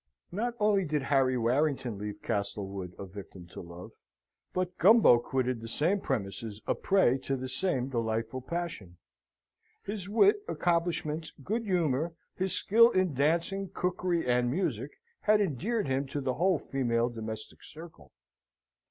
[0.31, 3.91] Not only did Harry Warrington leave Castlewood a victim to love,
[4.51, 8.97] but Gumbo quitted the same premises a prey to the same delightful passion.
[9.83, 16.07] His wit, accomplishments, good humour, his skill in dancing, cookery, and music, had endeared him
[16.07, 18.11] to the whole female domestic circle.